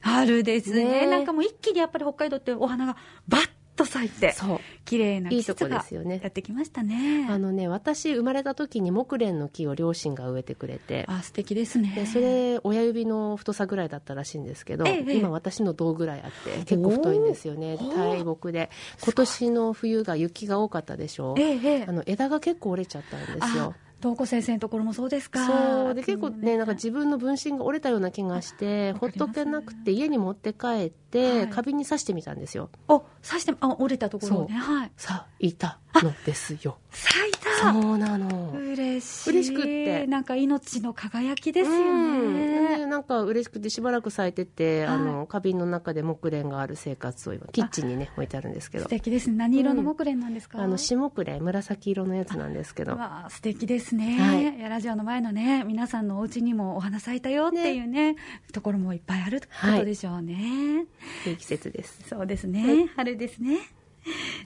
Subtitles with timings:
[0.00, 0.84] 春ですね。
[0.84, 1.06] ね。
[1.06, 2.96] なんかもう一気にやっぱり北海道ってお花が
[3.28, 4.60] バッと咲いてそう。
[4.84, 6.20] 綺麗ない季いとこ節がですよね。
[6.22, 7.26] やってきましたね。
[7.30, 11.04] あのね私生まれた時に木蓮の木を両親が植えてくれて。
[11.08, 11.92] あ素敵ですね。
[11.94, 15.16] でそれ親指の太さぐらいだったらしいんですけど、ええ。
[15.16, 17.76] 今私の胴ぐらいあって結構太いんですよね。
[17.76, 18.70] 大木で。
[19.02, 21.84] 今年の冬が雪が多かったでしょええええ。
[21.88, 25.46] あの枝が結構折れちゃったんですよ東子先生のところもそうですか。
[25.46, 25.94] そう。
[25.94, 31.48] で結構ねなんか自分の分身が折れたような気がしてあほっとけなくて家に持って帰って、はい。
[31.48, 32.70] 花瓶に刺してみたんですよ。
[32.88, 34.54] お刺してあ折れたところをね。
[34.54, 34.92] はい。
[34.96, 36.78] さあいたのですよ。
[36.90, 38.52] 咲いそたうなの。
[38.52, 39.30] 嬉しい。
[39.30, 40.06] 嬉しくって。
[40.06, 42.88] なんか命の輝きですようん。
[42.88, 44.96] なんか嬉しくてしばらく咲いてて、はい。
[44.96, 48.84] あの花瓶の中で木蓮がある生活を今キッチンにね置いてあるんですけど。
[48.84, 49.36] 素敵ですね。
[49.36, 52.92] 何色の木蓮なんですか、あの下木蓮紫色のやつなんですけど。
[52.92, 54.68] わあ素敵ですね、はい。
[54.68, 58.16] ラジオの前のね皆さんのお家にもお花咲いたよっていうね
[58.52, 59.46] ところもいっぱいあるこ
[59.78, 60.86] とでしょうね、
[61.26, 61.32] い。
[61.32, 62.02] い季節です。
[62.08, 63.58] そうですね、春ですね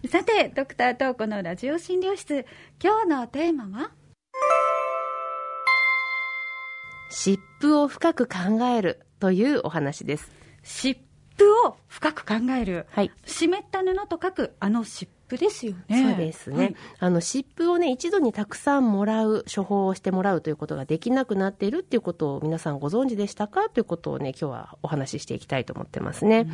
[0.06, 2.44] さてドクタートーコのラジオ診療室。
[2.82, 3.90] 今日のテーマは？
[7.10, 10.30] 湿布を深く考えるというお話です。
[10.62, 11.00] 湿
[11.38, 12.86] 布を深く考える。
[12.90, 13.10] はい。
[13.24, 16.02] 湿った布と書くあの湿布ですよね。
[16.02, 16.76] そうですね、はい。
[16.98, 23.70] あの湿布をね一度にたくさんもらう処方をしてもらうということができなくなっているっていうことを皆さんご存知でしたか？
[23.70, 26.46] ということをね今日はお話ししていきたいと思ってますね。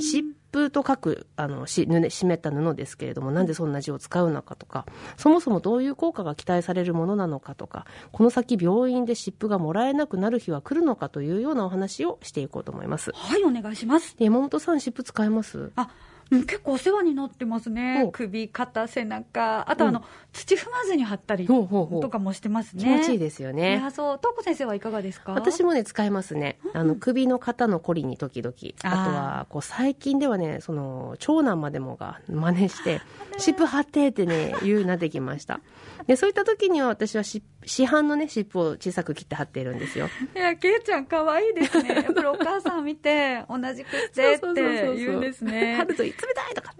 [0.00, 0.24] 湿
[0.56, 13.12] 布と書くあのし布湿った布ですけれどもなんでそんな字を使うのかとかそもそもどういう効果が期待されるものなのかとかこの先病院で湿布がもらえなくなる日は来るのかというようなお話をしていこうと思います。
[13.14, 14.16] はいお願いします。
[14.16, 15.70] で山本さん湿布使えます？
[15.76, 15.90] あ
[16.30, 18.00] うん結構お世話になってますね。
[18.02, 18.12] ほう。
[18.12, 19.70] 首肩背中。
[19.70, 20.04] あとあの、うん。
[20.32, 22.02] 土踏まずに貼ったりほうほうほう。
[22.02, 22.82] とかもしてますね。
[22.82, 24.18] 気持ちいいですよいねやそう。
[24.20, 25.32] 東子先生はいかがですか？
[25.32, 26.58] 私もね使いますね。
[26.74, 28.54] あの首の肩のこりに時々。
[28.82, 33.00] あとはこう最近ではねその長男までもが真似して
[33.38, 35.60] 「湿布貼って」ってね言うなってきました。
[36.06, 40.08] でそういった時には私はし市販のね湿布を小さく切って貼っているんですよ。
[40.34, 41.94] いやけいちゃん可愛いですね。
[41.94, 45.74] やっぱりお母さん見て同じくしてって そうそうそうそう言うんですね。
[45.76, 46.74] 貼ると冷たいとか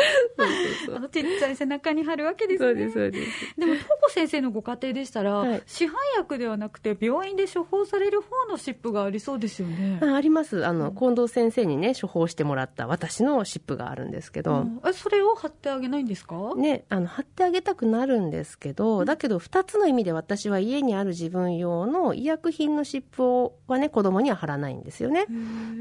[0.36, 0.48] そう
[0.86, 2.68] そうあのちっちゃい背中に貼るわけですね。
[2.68, 3.54] そうですそうです。
[3.58, 5.62] でも、東子先生のご家庭でしたら、はい。
[5.66, 10.00] 市販薬ではなくて、病院で処方される方の湿布がありそうですよね。
[10.02, 10.66] ああります。
[10.66, 14.80] あの近藤先生にね処方してもらった私の湿布があるんですけど、うん。
[14.86, 25.26] えそれを貼ってあげないんですか、ね、あの貼ってあげたくなるんですけど、だけど2つの意味で私は家にある自分用の医薬品の湿布をはね子供には貼らないんですよね。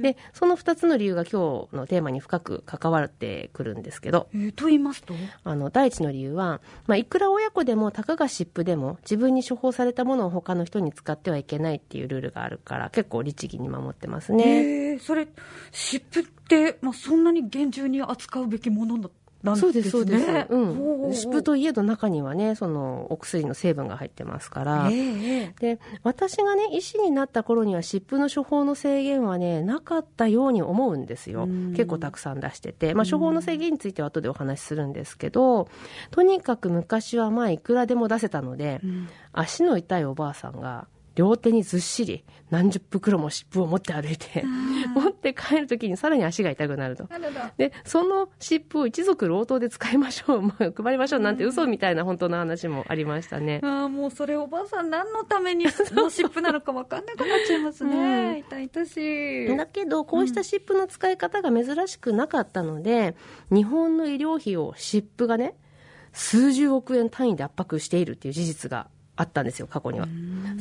[0.02, 5.14] でその2つの理由が今日のテーマに深く関わってくるんですけどえーと言いますと？
[5.44, 14.92] あの第一の理由は、まあ、いくら親子でもたかが湿布でも自分に処方されたものを他の人に使ってはいけないっていうルールがあるから結構律儀に守ってますね。
[14.92, 15.28] えーそれ、
[15.72, 19.10] 湿布って、まあ、そんなに厳重に扱うべきものだ
[19.44, 19.72] なんですね。
[19.72, 19.90] そうです。
[19.90, 31.44] そうです、うん、湿布といえど中にはねそのお薬の成分が入ってますから、えええで私がね医師になった頃には湿布の処方の制限はねなかったように思うんですよ。
[31.44, 31.74] うん。
[31.74, 35.68] 結構たくさん出してて、まあ、処方の制限については後でお話しするんですけど
[36.12, 38.82] とにかく昔はまあいくらでも出せたので、
[39.32, 40.88] 足の痛いおばあさんが
[41.20, 44.42] 両手にずっしり何十袋も湿布を持って歩いて
[44.96, 47.10] 持って帰る時にさらに足が痛くなると。
[47.58, 53.60] でその湿布を一族老頭で使いましょう、まあ、配りましょうなんて嘘みたいな本当の話もありましたね。
[53.64, 59.58] ああもうそれおばあさん何のために の湿布なのか分かんなくなっちゃいますね、痛々しい。
[59.58, 63.18] だけどこうした湿布の使い方が珍しくなかったので、
[63.52, 65.56] 日本の医療費を湿布がね
[66.14, 68.88] 数十億円単位で圧迫しているっていう事実が
[69.20, 70.08] あったんですよ過去には。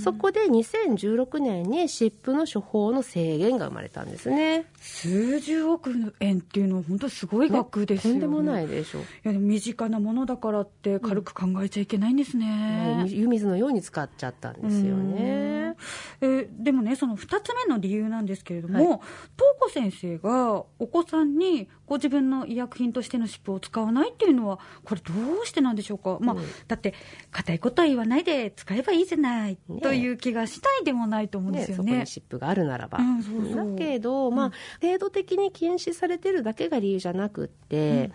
[0.02, 4.64] そこで2016年に湿布の処方の制限が生まれたんですね。
[4.80, 9.02] 数十億円っていうのは本当にすごい額ですよねとんでもないいでしょう。
[9.22, 15.76] や身近なものだからって軽く考えちゃいけないんですもねう、湯水のように使っちゃったんですよね。
[16.20, 19.00] えーでもねその2つ目の理由なんですけれども、はい。
[19.36, 25.12] 東子先生がお子さんにご自分の医薬品としての湿布を使わないっていうのはこれど
[25.42, 26.42] うしてなんでしょうか、まあうん。
[26.66, 26.94] だって
[27.30, 29.80] 硬いことは言わないで使えばいいじゃない、ね。
[29.80, 33.76] という気がしないでもないと思うんでね、そこすよねに湿布があるならば、うんそうそう。
[33.76, 38.10] だけど、まあ、制度的に禁止されてるだけが理由じゃなくって、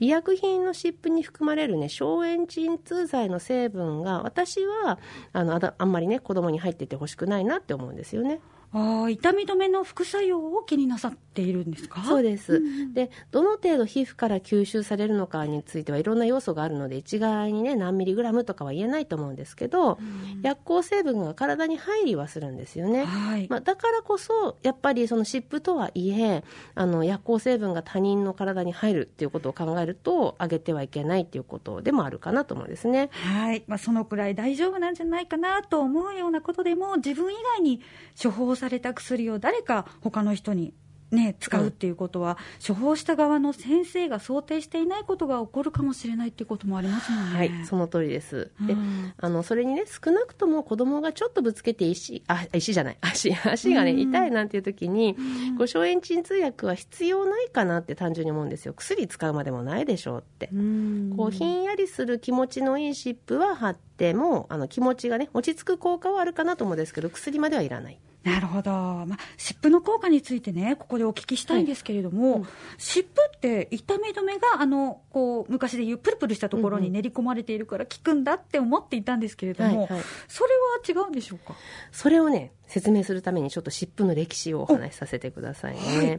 [0.00, 4.98] 医薬品の湿布に含まれるね消炎鎮痛剤の成分が私は
[5.32, 8.40] あのあんまりね子供に入っててほしくないなって思うんですよね。
[8.72, 12.02] ああ、痛み止めの副作用を気になさっているんですか？
[12.04, 19.98] そうです、うんでどの程度皮膚から吸収されるのかについてはいろんな要素があるので一概にね何ミリグラムとかは言えないと思うんですけど、
[20.42, 23.04] 薬効成分が体に入りはするんですよね。
[23.04, 23.46] はい。
[23.48, 26.44] まあ、だからこそやっぱりその湿布とはいえ
[26.74, 33.10] あの薬効成分が他人の体に入るっていうことを考えると上げてはいけないっていうことでもあるかなと思うんですね。
[33.12, 33.64] はい。
[33.66, 37.80] まあ、そのくらい大丈夫なんじゃないかなと思うようなことでも、自分以外に
[38.20, 40.72] 処方された薬を誰か他の人に
[41.12, 47.36] ね、使うっていうことは、処方した側の先生が想定していないことが起こるかもしれないっていうこともありますもんね。
[47.36, 48.50] はい、その通りです。
[48.66, 60.48] でうんあのそれにね少なくとも子供がちょっとぶつけて石あ石じゃない 足足がねうん痛いなんていう時に、うんこう消炎鎮痛薬は必要ないかなって単純に思うんですよ薬使うまでもないでしょうって。
[60.50, 67.98] うんこうひんやりする気持ちのいい湿布は貼ってもあの気持ちがね落ち着く効果はあるかなと思うんですけど薬まではいらない。
[68.24, 72.46] なるほど、まあ、湿布の効果についてね、ここでお聞きしたいんですけれども、うん
[72.78, 80.50] 湿布って痛み止めがあのこう昔でいうプルプルしたところに練り込まれているから効くんだって思っていたんですけれども、はいはいそれ
[80.94, 81.54] は違うんでしょうか？
[81.90, 86.18] それをね説明するためにちょっと湿布の歴史をお話しさせてくださいはいね。。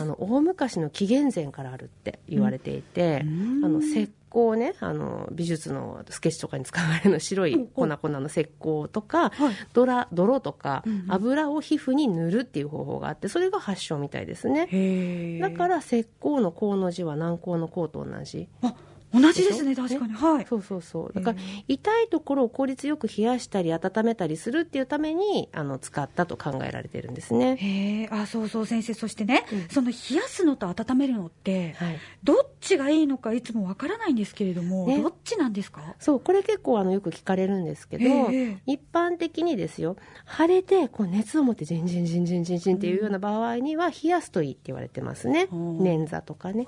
[0.00, 9.54] あの大昔の紀元前からあるって言われていて、うんあの石膏ねあの美術のスケッチとかに使われるの白い粉々の石膏とか、はい。
[9.72, 15.38] 泥泥とか油を皮膚に塗るっていう方法があってそれが発祥みたいですね。
[15.40, 18.48] だから石膏の甲の字は軟膏の甲と同じ。
[18.62, 18.74] あ
[19.14, 20.12] 同じですね、確かに。
[20.12, 20.46] はい。
[20.46, 21.12] そうそうそう。
[21.14, 21.38] だから
[21.68, 27.56] 痛いところを効率よく冷やしたり温めたりするっていうためにあの使ったと考えられてるんですね。
[27.56, 29.68] へえ、あ、そうそう、先生、そしてね、うん。
[29.68, 31.98] その冷やすのと温めるのって、はい。
[32.22, 34.96] どっちがいいのかいつもわからないんですけれども、ね。
[35.00, 35.94] どっちなんですか？
[36.00, 39.96] そうこれ結構あのよく聞かれるんですけど、ええ一般的にですよ
[40.38, 45.78] 腫れてこう熱を持ってジンジンジンジンジンジンっていうような場合には冷やすといいって言われてますね、うん。
[45.80, 46.66] 捻挫とかね。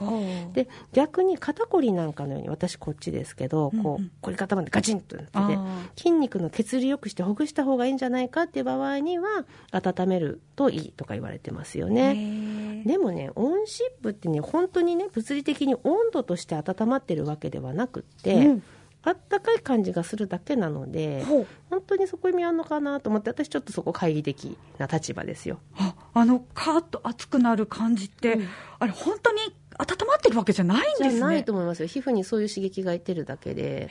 [0.52, 5.58] で、で逆に肩こりなんかのように私こっちですけど、こう凝り固まってガチンとなってて
[5.96, 12.14] 筋肉の血流よくしてほぐした方がいいんじゃないかっていう場合には温めるといいとか言われてますよね。
[12.14, 18.62] ねでもね温湿布ってね本当にね物理的に温度として温まってるわけではなくって、うん。
[19.06, 21.24] あったかい感じがするだけなので
[21.70, 25.60] 本当にそこ意味あるのかなと思って私ちょっとそこ懐疑的な立場ですよ。
[25.76, 28.48] ああのカーッと熱くなる感じって、うん。
[28.80, 29.38] あれ本当に
[29.78, 31.20] 温まってるわけじゃないんじゃですね。
[31.20, 31.86] ないと思いますよ。
[31.86, 33.88] 皮膚にそういう刺激がいってるだけで。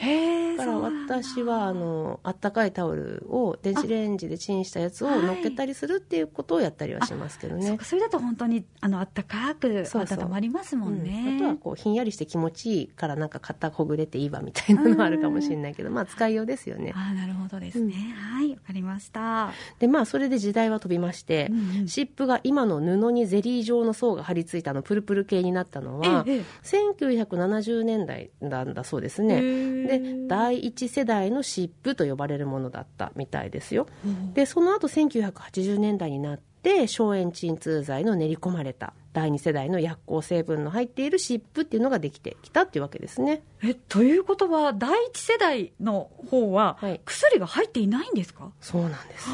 [0.58, 7.68] だから私はあのあったかいタオルを電子レンジでチンしたやつを乗っけたりするっていうことをやったりはしますけどね。
[7.68, 10.20] そうかそれだと本当にあの暖かくそうそう。
[10.20, 11.36] 温まりますもんね、うん。
[11.36, 16.94] あとはこうひんやりして気持ちいいからなんか肩ほぐれていいわみたいなのはあるかもしれないけどまあ使いようですよね。
[16.96, 21.88] ああなるほどですね、はいわかりました、でまあそれで時代は飛びまして、うんうん。
[21.88, 29.42] 湿布が今の布にゼリー状の層が貼り付いたあのプルプル系になったのは、ええ1970年代なんだそうですね。
[29.42, 33.88] で第一世代の湿布と呼ばれるものだったみたいですよ。
[34.34, 43.44] でその後1980年代になって消炎鎮痛剤の練り込まれた第二世代の薬効成分の入っている湿布っていうのができてきたっていうわけですね。
[43.64, 49.30] えということは第一世代の方ははい薬が入っていないんですか、そうなんです。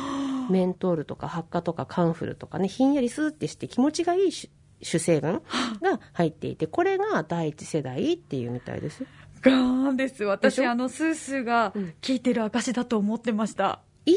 [0.51, 4.31] メントールとかハッカとかカンフルとかねひんやりスーってして気持ちがいい
[4.81, 5.41] 主主成分
[5.81, 9.05] が入っていてこれが第一世代っていうみたいです。
[9.41, 10.19] ガーンです。
[10.19, 11.93] で私あのスースーがうん。
[12.05, 14.15] 効いてる証だと思ってました、いい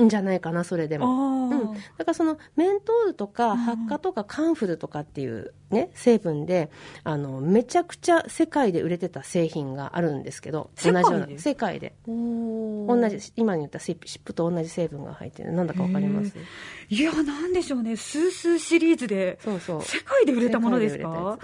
[0.00, 1.50] んじゃないかなそれであも。
[1.50, 1.52] ー。
[1.52, 3.56] うん、だからそのメントールとうかん。
[3.56, 6.70] ハッカとかカンフルとかっていう、ね、成分で
[7.04, 11.94] あのめちゃくちゃ世界で売れてた製品があるんですけど同世界でじような世界で？
[12.08, 15.52] お同じ今に言った湿布と同じ成分が入ってる。
[15.52, 16.34] なんだかわかります？
[16.88, 17.96] いやなんでしょうね。
[17.96, 19.82] スースーシリーズでそうそう。
[19.82, 21.38] 世界で売れたものですか？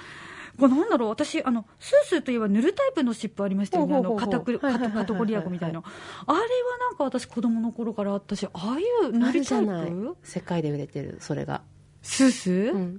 [0.59, 1.09] これなんだろう？
[1.11, 3.95] 私あのスースーといえば塗るタイプの湿布ありましたよね。
[3.95, 4.27] あほうほうほう。
[4.27, 5.81] の肩くはいはいはいはい肩肩こり薬みたいな。
[5.81, 6.43] あれは
[6.91, 11.63] なんか私子供の頃からあったしああいう塗あるりタイプ世界で売れてるそれが、
[12.03, 12.99] スースー、うん、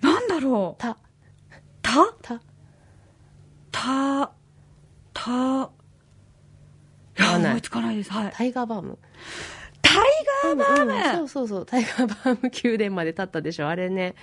[0.00, 0.80] なんだろう？
[0.80, 0.96] た。
[1.82, 2.14] た？
[2.22, 2.40] た。
[3.70, 4.32] た
[5.12, 5.70] た。
[7.18, 7.50] いわかんない。
[7.50, 8.12] や思いつかないです。
[8.12, 8.32] はい。
[8.34, 11.02] タイガーバームーバーム、うんうん。
[11.14, 11.66] そうそうそう。
[11.66, 13.68] タイガーバーム宮殿まで立ったでしょ。
[13.68, 14.14] あれね、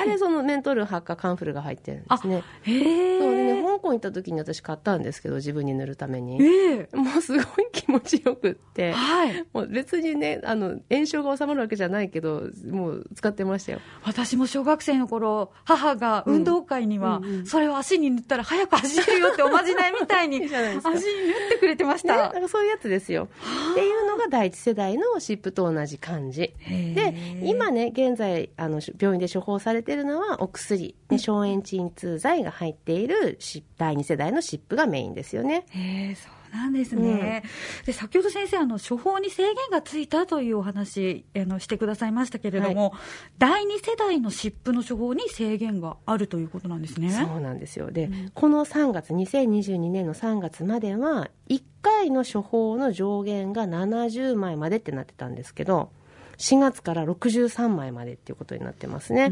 [0.00, 2.42] あれそのメントールハッカカンフルが入ってるんですね。
[2.62, 3.30] へえそう。
[3.34, 6.42] でね香港行った時に私買ったんですけど自分に塗るために。
[6.42, 6.96] ええ。
[6.96, 8.92] もうすごい気持ちよくって。
[8.92, 9.44] はい。
[9.52, 13.80] もう別にねあの炎症が収まるわけじゃないけどもう使ってましたよ。
[14.04, 17.34] 私も小学生の頃母が運動会には、うんうん。
[17.34, 23.28] うんそれを足に塗ったら早く走れるよっておまじないみたいに いい足に塗ってくれてましね、だた、からそういうやつですよ。
[23.72, 26.54] っていうのが第一世代の湿布と同じ感じ。
[26.94, 35.66] で、今ね、現在、あの、病院で処方されているのは、お薬、ね、消炎鎮痛剤が入っている湿第2世代の湿布がメインですよね。
[35.70, 37.42] へえそうなんですね、
[37.86, 42.92] で先ほど先生あの、処方に制限がついたというお話あのしてくださいましたけれども、
[43.38, 47.10] 第2世代の湿布の処方に制限があるということなんですね。
[47.10, 47.90] そうなんですよ。
[47.90, 55.90] で、この3月、2022年の3月までは、1回の処方の上限が70枚までってなってたんですけど、
[56.38, 59.30] 4月から63枚までっていうことになってますね。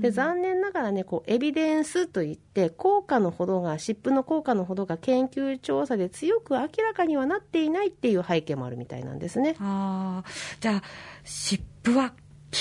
[0.00, 9.56] で残念ながらねこうエビデンスといって効果のほどが湿布の効果のほどが研究調査で強く明らかにはなっていないっていう背景もあるみたいなんですね。
[9.60, 10.60] あー。
[10.60, 10.82] じゃあ、
[11.24, 12.14] 湿布は効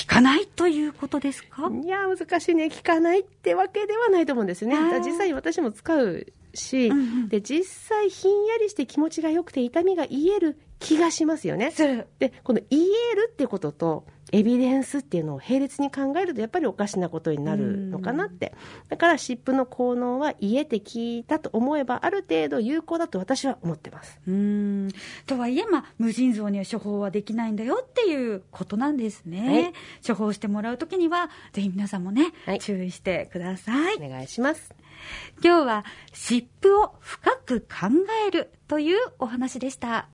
[0.06, 1.70] かないということですか？
[1.84, 2.70] いや難しいね。
[2.70, 7.30] 効かないってわけではないと思うんですよね実際に私も使うし、うんうん。
[7.30, 11.72] で実際ひんやりして気持ちが良くて痛みが癒える気がしますよね。
[12.20, 12.84] でこの癒
[13.14, 18.54] えるってこととエビデンスっていうのを並列に考えるとやっぱりおかしなことになるのかなって
[18.88, 24.92] だから湿布の効能は癒えて効いたと思えばある程度有効だと私は思ってますうーん
[25.26, 29.64] とはいえ、まあ、無尽蔵には処方はできないんだよっていうことなんですね。
[29.64, 29.74] はい
[30.06, 33.98] 処方してもらうときには、ぜひ皆さんもね、はい注意してください。
[33.98, 34.74] お願いします
[35.44, 37.88] 今日は湿布を深く考
[38.28, 40.08] えるというお話でした。